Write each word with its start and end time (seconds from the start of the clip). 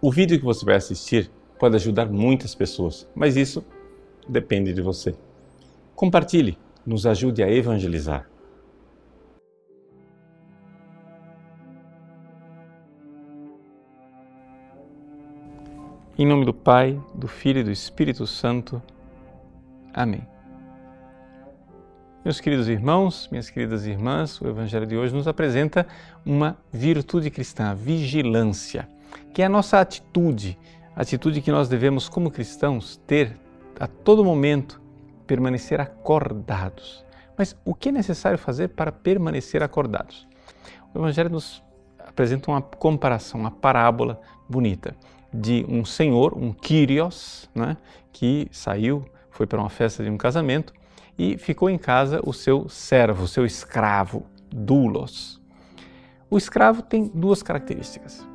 O 0.00 0.12
vídeo 0.12 0.38
que 0.38 0.44
você 0.44 0.62
vai 0.62 0.76
assistir 0.76 1.30
pode 1.58 1.74
ajudar 1.74 2.06
muitas 2.06 2.54
pessoas, 2.54 3.08
mas 3.14 3.34
isso 3.34 3.64
depende 4.28 4.74
de 4.74 4.82
você. 4.82 5.14
Compartilhe, 5.94 6.58
nos 6.84 7.06
ajude 7.06 7.42
a 7.42 7.50
evangelizar. 7.50 8.28
Em 16.18 16.26
nome 16.26 16.44
do 16.44 16.52
Pai, 16.52 17.00
do 17.14 17.26
Filho 17.26 17.60
e 17.60 17.64
do 17.64 17.70
Espírito 17.70 18.26
Santo. 18.26 18.82
Amém. 19.94 20.26
Meus 22.22 22.38
queridos 22.38 22.68
irmãos, 22.68 23.28
minhas 23.30 23.48
queridas 23.48 23.86
irmãs, 23.86 24.40
o 24.40 24.48
Evangelho 24.48 24.86
de 24.86 24.96
hoje 24.96 25.14
nos 25.14 25.28
apresenta 25.28 25.86
uma 26.24 26.58
virtude 26.72 27.30
cristã, 27.30 27.70
a 27.70 27.74
vigilância, 27.74 28.88
que 29.32 29.42
é 29.42 29.46
a 29.46 29.48
nossa 29.48 29.80
atitude, 29.80 30.58
a 30.94 31.02
atitude 31.02 31.40
que 31.40 31.50
nós 31.50 31.68
devemos, 31.68 32.08
como 32.08 32.30
cristãos, 32.30 33.00
ter 33.06 33.38
a 33.78 33.86
todo 33.86 34.24
momento, 34.24 34.80
permanecer 35.26 35.80
acordados. 35.80 37.04
Mas 37.36 37.56
o 37.64 37.74
que 37.74 37.90
é 37.90 37.92
necessário 37.92 38.38
fazer 38.38 38.68
para 38.68 38.90
permanecer 38.90 39.62
acordados? 39.62 40.26
O 40.94 40.98
Evangelho 40.98 41.30
nos 41.30 41.62
apresenta 41.98 42.50
uma 42.50 42.62
comparação, 42.62 43.40
uma 43.40 43.50
parábola 43.50 44.20
bonita 44.48 44.96
de 45.32 45.66
um 45.68 45.84
senhor, 45.84 46.36
um 46.36 46.52
Kyrios, 46.52 47.50
né, 47.54 47.76
que 48.12 48.48
saiu, 48.50 49.04
foi 49.30 49.46
para 49.46 49.60
uma 49.60 49.68
festa 49.68 50.02
de 50.02 50.08
um 50.08 50.16
casamento 50.16 50.72
e 51.18 51.36
ficou 51.36 51.68
em 51.68 51.76
casa 51.76 52.20
o 52.24 52.32
seu 52.32 52.68
servo, 52.68 53.24
o 53.24 53.28
seu 53.28 53.44
escravo, 53.44 54.24
Dulos. 54.48 55.40
O 56.30 56.38
escravo 56.38 56.82
tem 56.82 57.10
duas 57.12 57.42
características. 57.42 58.26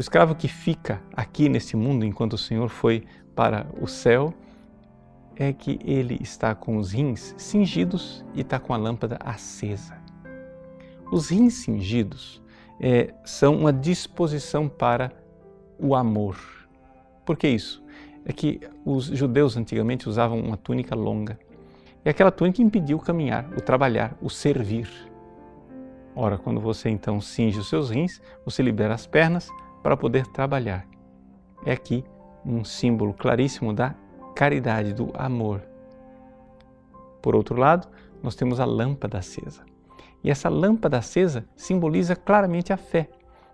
O 0.00 0.02
escravo 0.02 0.34
que 0.34 0.48
fica 0.48 0.98
aqui 1.14 1.46
nesse 1.46 1.76
mundo 1.76 2.06
enquanto 2.06 2.32
o 2.32 2.38
Senhor 2.38 2.70
foi 2.70 3.04
para 3.36 3.66
o 3.78 3.86
céu 3.86 4.32
é 5.36 5.52
que 5.52 5.78
ele 5.84 6.16
está 6.22 6.54
com 6.54 6.78
os 6.78 6.92
rins 6.92 7.34
cingidos 7.36 8.24
e 8.34 8.40
está 8.40 8.58
com 8.58 8.72
a 8.72 8.78
lâmpada 8.78 9.18
acesa. 9.22 9.98
Os 11.12 11.28
rins 11.28 11.52
cingidos 11.52 12.40
é, 12.80 13.12
são 13.26 13.54
uma 13.54 13.74
disposição 13.74 14.70
para 14.70 15.12
o 15.78 15.94
amor. 15.94 16.38
Por 17.26 17.36
que 17.36 17.48
isso? 17.48 17.84
É 18.24 18.32
que 18.32 18.58
os 18.86 19.04
judeus 19.04 19.54
antigamente 19.58 20.08
usavam 20.08 20.40
uma 20.40 20.56
túnica 20.56 20.94
longa. 20.94 21.38
E 22.02 22.08
aquela 22.08 22.30
túnica 22.30 22.62
impediu 22.62 22.96
o 22.96 23.02
caminhar, 23.02 23.46
o 23.54 23.60
trabalhar, 23.60 24.16
o 24.22 24.30
servir. 24.30 24.88
Ora, 26.16 26.38
quando 26.38 26.58
você 26.58 26.88
então 26.88 27.20
cinge 27.20 27.58
os 27.58 27.68
seus 27.68 27.90
rins, 27.90 28.18
você 28.46 28.62
libera 28.62 28.94
as 28.94 29.06
pernas 29.06 29.50
para 29.82 29.96
poder 29.96 30.26
trabalhar. 30.26 30.86
É 31.64 31.72
aqui 31.72 32.04
um 32.44 32.64
símbolo 32.64 33.12
claríssimo 33.12 33.72
da 33.72 33.94
caridade, 34.34 34.92
do 34.92 35.10
amor. 35.14 35.62
Por 37.20 37.36
outro 37.36 37.58
lado, 37.58 37.88
nós 38.22 38.34
temos 38.34 38.60
a 38.60 38.64
lâmpada 38.64 39.18
acesa. 39.18 39.64
E 40.22 40.30
essa 40.30 40.48
lâmpada 40.48 40.98
acesa 40.98 41.44
simboliza 41.56 42.14
claramente 42.14 42.72
a 42.72 42.76
fé, 42.76 43.08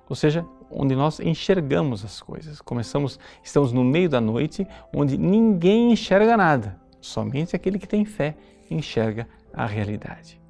ou 0.08 0.16
seja, 0.16 0.44
onde 0.70 0.96
nós 0.96 1.20
enxergamos 1.20 2.04
as 2.04 2.20
coisas. 2.20 2.60
Começamos, 2.60 3.18
estamos 3.42 3.72
no 3.72 3.84
meio 3.84 4.08
da 4.08 4.20
noite, 4.20 4.66
onde 4.94 5.16
ninguém 5.16 5.92
enxerga 5.92 6.36
nada, 6.36 6.80
somente 7.00 7.54
aquele 7.54 7.78
que 7.78 7.86
tem 7.86 8.04
fé 8.04 8.36
enxerga 8.70 9.28
a 9.52 9.64
realidade. 9.64 10.40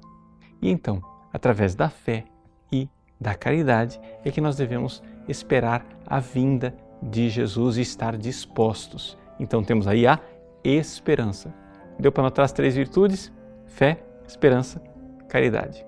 E 0.61 0.69
então, 0.69 1.01
através 1.31 1.75
da 1.75 1.89
fé 1.89 2.25
e 2.71 2.89
da 3.19 3.35
caridade, 3.35 3.99
é 4.25 4.31
que 4.31 4.41
nós 4.41 4.55
devemos 4.55 5.03
esperar 5.27 5.85
a 6.05 6.19
vinda 6.19 6.73
de 7.01 7.29
Jesus 7.29 7.77
e 7.77 7.81
estar 7.81 8.17
dispostos. 8.17 9.17
Então 9.39 9.63
temos 9.63 9.87
aí 9.87 10.07
a 10.07 10.19
esperança. 10.63 11.53
Deu 11.99 12.11
para 12.11 12.23
notar 12.23 12.45
as 12.45 12.51
três 12.51 12.75
virtudes? 12.75 13.31
Fé, 13.65 14.03
esperança, 14.27 14.81
caridade. 15.27 15.85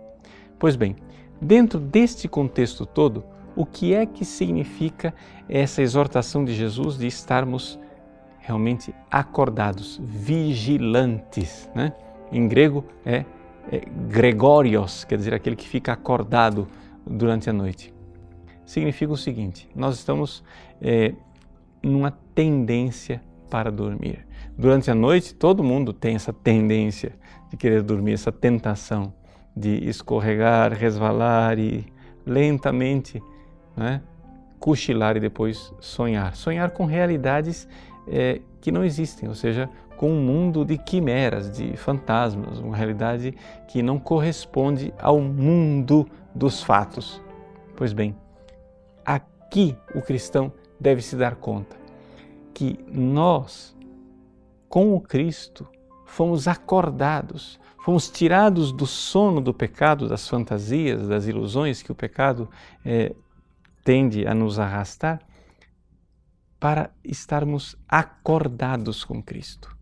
Pois 0.58 0.76
bem, 0.76 0.96
dentro 1.42 1.80
deste 1.80 2.28
contexto 2.28 2.86
todo, 2.86 3.24
o 3.56 3.66
que 3.66 3.94
é 3.94 4.06
que 4.06 4.24
significa 4.24 5.14
essa 5.48 5.82
exortação 5.82 6.46
de 6.46 6.54
Jesus 6.54 6.98
de 6.98 7.08
estarmos 7.08 7.80
realmente 8.40 8.94
acordados, 9.10 10.00
vigilantes? 10.04 11.70
Né? 11.76 11.94
Em 12.32 12.48
grego 12.48 12.86
é, 13.06 13.26
é 13.72 13.82
gregorios, 14.08 15.04
quer 15.04 15.18
dizer 15.18 15.34
aquele 15.34 15.56
que 15.56 15.68
fica 15.68 15.94
acordado 15.94 16.68
durante 17.06 17.50
a 17.50 17.54
noite. 17.54 17.99
Significa 18.70 19.12
o 19.12 19.18
seguinte: 19.18 19.68
nós 19.76 19.96
estamos 19.96 20.44
é, 20.80 21.16
numa 21.82 22.12
tendência 22.36 23.20
para 23.50 23.72
dormir. 23.72 24.28
Durante 24.56 24.92
a 24.92 24.96
noite, 24.96 25.34
todo 25.34 25.64
mundo 25.64 25.92
tem 25.92 26.14
essa 26.14 26.32
tendência 26.32 27.14
de 27.50 27.58
querer 27.58 27.82
dormir, 27.82 28.14
essa 28.14 28.32
tentação 28.32 29.12
de 29.58 29.90
escorregar, 29.90 30.72
resvalar 30.72 31.58
e 31.58 31.84
lentamente 32.24 33.20
né, 33.76 34.04
cochilar 34.60 35.18
e 35.18 35.20
depois 35.20 35.74
sonhar. 35.80 36.36
Sonhar 36.36 36.70
com 36.70 36.86
realidades 36.86 37.68
é, 38.08 38.40
que 38.62 38.72
não 38.72 38.84
existem, 38.84 39.28
ou 39.28 39.34
seja, 39.34 39.68
com 39.98 40.12
um 40.12 40.22
mundo 40.22 40.64
de 40.64 40.78
quimeras, 40.78 41.52
de 41.52 41.76
fantasmas, 41.76 42.60
uma 42.60 42.78
realidade 42.78 43.34
que 43.68 43.82
não 43.82 43.98
corresponde 43.98 44.94
ao 45.00 45.20
mundo 45.20 46.08
dos 46.36 46.62
fatos. 46.62 47.20
Pois 47.76 47.94
bem, 47.94 48.16
aqui 49.10 49.76
o 49.96 50.02
cristão 50.02 50.54
deve 50.80 51.02
se 51.02 51.16
dar 51.16 51.36
conta 51.36 51.76
que 52.54 52.78
nós, 52.88 53.76
com 54.68 54.94
o 54.94 55.02
Cristo, 55.02 55.68
fomos 56.06 56.48
acordados, 56.48 57.60
fomos 57.84 58.10
tirados 58.10 58.72
do 58.72 58.86
sono 58.86 59.42
do 59.42 59.54
pecado, 59.54 60.08
das 60.08 60.28
fantasias, 60.28 61.08
das 61.08 61.26
ilusões 61.26 61.82
que 61.82 61.92
o 61.92 61.96
pecado 61.96 62.50
é, 62.86 63.16
tende 63.84 64.28
a 64.28 64.34
nos 64.34 64.60
arrastar, 64.60 65.20
para 66.60 66.92
estarmos 67.04 67.78
acordados 67.88 69.06
com 69.06 69.24
Cristo. 69.24 69.76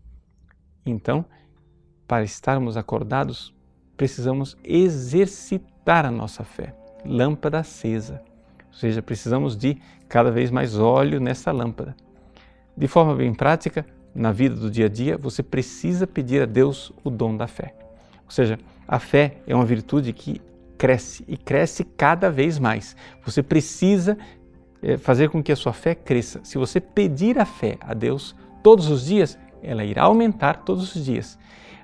Então, 0.86 1.24
para 2.06 2.22
estarmos 2.22 2.76
acordados, 2.76 3.52
precisamos 3.96 4.56
exercitar 4.62 6.06
a 6.06 6.10
nossa 6.10 6.44
fé, 6.44 6.74
lâmpada 7.04 7.58
acesa. 7.58 8.22
Ou 8.68 8.74
seja, 8.74 9.02
precisamos 9.02 9.56
de 9.56 9.78
cada 10.08 10.30
vez 10.30 10.50
mais 10.50 10.78
óleo 10.78 11.20
nessa 11.20 11.50
lâmpada. 11.52 11.96
De 12.76 12.86
forma 12.86 13.14
bem 13.14 13.34
prática, 13.34 13.84
na 14.14 14.32
vida 14.32 14.54
do 14.54 14.70
dia 14.70 14.86
a 14.86 14.88
dia, 14.88 15.16
você 15.16 15.42
precisa 15.42 16.06
pedir 16.06 16.42
a 16.42 16.46
Deus 16.46 16.92
o 17.04 17.10
dom 17.10 17.36
da 17.36 17.46
fé. 17.46 17.74
Ou 18.24 18.30
seja, 18.30 18.58
a 18.86 18.98
fé 18.98 19.36
é 19.46 19.54
uma 19.54 19.64
virtude 19.64 20.12
que 20.12 20.40
cresce 20.76 21.24
e 21.26 21.36
cresce 21.36 21.84
cada 21.84 22.30
vez 22.30 22.58
mais. 22.58 22.96
Você 23.24 23.42
precisa 23.42 24.16
eh, 24.82 24.96
fazer 24.96 25.28
com 25.28 25.42
que 25.42 25.50
a 25.50 25.56
sua 25.56 25.72
fé 25.72 25.94
cresça. 25.94 26.40
Se 26.44 26.56
você 26.56 26.80
pedir 26.80 27.38
a 27.38 27.44
fé 27.44 27.76
a 27.80 27.94
Deus 27.94 28.34
todos 28.62 28.88
os 28.88 29.06
dias, 29.06 29.38
ela 29.62 29.84
irá 29.84 30.04
aumentar 30.04 30.62
todos 30.64 30.94
os 30.94 31.04
dias. 31.04 31.38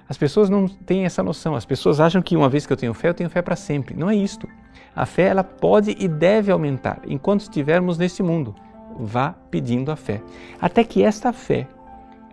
As 0.09 0.17
pessoas 0.17 0.49
não 0.49 0.69
têm 0.69 1.05
essa 1.05 1.23
noção. 1.23 1.55
As 1.55 1.65
pessoas 1.65 1.99
acham 1.99 2.23
que 2.23 2.37
uma 2.37 2.49
vez 2.49 2.67
que 2.67 2.73
eu 2.73 2.77
tenho 2.77 2.95
fé, 2.95 3.09
eu 3.09 3.15
tenho 3.15 3.31
fé 3.31 3.43
para 3.43 3.57
sempre. 3.57 3.95
Não 3.97 4.11
é 4.11 4.15
isto. 4.15 4.49
A 4.95 5.07
fé 5.07 5.25
ela 5.25 5.45
pode 5.45 5.97
e 5.99 6.09
deve 6.09 6.51
aumentar 6.51 7.01
enquanto 7.07 7.43
estivermos 7.43 7.99
neste 7.99 8.23
mundo. 8.23 8.55
Vá 8.97 9.35
pedindo 9.51 9.91
a 9.91 9.97
fé, 9.97 10.23
até 10.61 10.85
que 10.85 11.03
esta 11.03 11.33
fé 11.33 11.67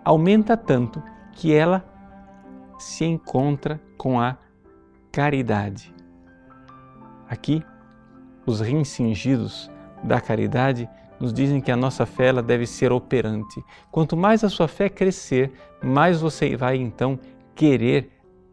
aumenta 0.06 0.56
tanto 0.56 1.02
que 1.34 1.54
ela 1.54 1.84
se 2.78 3.06
encontra 3.06 3.80
com 3.98 4.20
a 4.20 4.38
caridade. 5.12 5.94
Aqui, 7.30 7.64
os 8.46 8.60
rins 8.60 8.90
cingidos 8.90 9.72
da 10.04 10.20
caridade 10.20 10.90
nos 11.20 11.34
dizem 11.34 11.62
que 11.62 11.72
a 11.72 11.78
nossa 11.78 12.06
fé 12.06 12.28
ela 12.28 12.42
deve 12.42 12.66
ser 12.66 12.92
operante. 12.92 13.64
Quanto 13.92 14.18
mais 14.18 14.44
a 14.44 14.50
sua 14.50 14.68
fé 14.68 14.90
crescer, 14.90 15.52
mais 15.82 16.20
você 16.20 16.56
vai 16.56 16.78
então 16.78 17.20
querer 17.54 18.12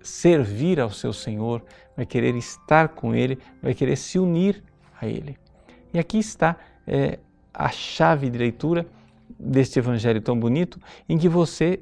servir 0.08 0.80
ao 0.80 0.90
seu 0.90 1.12
Senhor, 1.12 1.62
vai 1.96 2.06
querer 2.06 2.34
estar 2.34 2.88
com 2.88 3.14
Ele, 3.14 3.38
vai 3.62 3.74
querer 3.74 3.96
se 3.96 4.18
unir 4.18 4.62
a 5.00 5.06
Ele. 5.06 5.36
E 5.92 5.98
aqui 5.98 6.18
está 6.18 6.56
é, 6.86 7.18
a 7.52 7.68
chave 7.68 8.30
de 8.30 8.38
leitura 8.38 8.86
deste 9.38 9.78
Evangelho 9.78 10.20
tão 10.20 10.38
bonito, 10.38 10.80
em 11.08 11.16
que 11.16 11.28
você, 11.28 11.80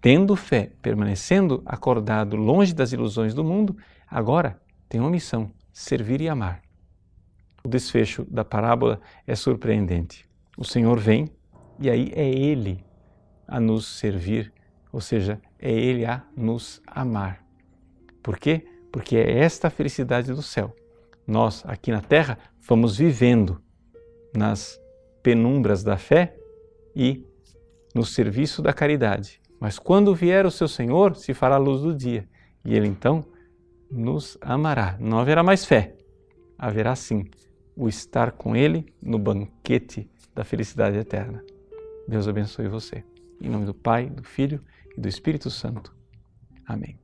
tendo 0.00 0.36
fé, 0.36 0.70
permanecendo 0.80 1.62
acordado, 1.66 2.36
longe 2.36 2.74
das 2.74 2.92
ilusões 2.92 3.34
do 3.34 3.42
mundo, 3.42 3.76
agora 4.08 4.60
tem 4.88 5.00
uma 5.00 5.10
missão: 5.10 5.50
servir 5.72 6.20
e 6.20 6.28
amar. 6.28 6.62
O 7.64 7.68
desfecho 7.68 8.24
da 8.30 8.44
parábola 8.44 9.00
é 9.26 9.34
surpreendente. 9.34 10.28
O 10.56 10.64
Senhor 10.64 10.98
vem 10.98 11.30
e 11.78 11.90
aí 11.90 12.12
é 12.14 12.28
Ele 12.28 12.84
a 13.48 13.58
nos 13.58 13.98
servir, 13.98 14.52
ou 14.92 15.00
seja, 15.00 15.40
é 15.58 15.72
Ele 15.72 16.04
a 16.04 16.22
nos 16.36 16.80
amar. 16.86 17.43
Por 18.24 18.38
quê? 18.38 18.66
Porque 18.90 19.16
é 19.16 19.38
esta 19.38 19.68
a 19.68 19.70
felicidade 19.70 20.32
do 20.32 20.42
céu. 20.42 20.74
Nós, 21.26 21.62
aqui 21.66 21.92
na 21.92 22.00
terra, 22.00 22.38
vamos 22.66 22.96
vivendo 22.96 23.60
nas 24.34 24.80
penumbras 25.22 25.84
da 25.84 25.98
fé 25.98 26.34
e 26.96 27.22
no 27.94 28.04
serviço 28.04 28.62
da 28.62 28.72
caridade. 28.72 29.40
Mas 29.60 29.78
quando 29.78 30.14
vier 30.14 30.46
o 30.46 30.50
seu 30.50 30.66
Senhor, 30.66 31.14
se 31.16 31.34
fará 31.34 31.56
a 31.56 31.58
luz 31.58 31.82
do 31.82 31.94
dia, 31.94 32.26
e 32.64 32.74
ele 32.74 32.88
então 32.88 33.24
nos 33.90 34.38
amará. 34.40 34.96
Não 34.98 35.18
haverá 35.18 35.42
mais 35.42 35.64
fé, 35.66 35.94
haverá 36.58 36.96
sim 36.96 37.26
o 37.76 37.88
estar 37.88 38.32
com 38.32 38.56
ele 38.56 38.86
no 39.02 39.18
banquete 39.18 40.10
da 40.34 40.44
felicidade 40.44 40.96
eterna. 40.96 41.44
Deus 42.08 42.26
abençoe 42.26 42.68
você. 42.68 43.04
Em 43.40 43.50
nome 43.50 43.66
do 43.66 43.74
Pai, 43.74 44.08
do 44.08 44.24
Filho 44.24 44.62
e 44.96 45.00
do 45.00 45.08
Espírito 45.08 45.50
Santo. 45.50 45.94
Amém. 46.66 47.03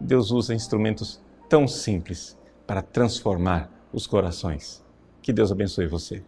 Deus 0.00 0.30
usa 0.30 0.54
instrumentos 0.54 1.20
tão 1.48 1.68
simples 1.68 2.38
para 2.66 2.80
transformar 2.80 3.70
os 3.92 4.06
corações. 4.06 4.84
Que 5.20 5.32
Deus 5.32 5.52
abençoe 5.52 5.86
você. 5.86 6.24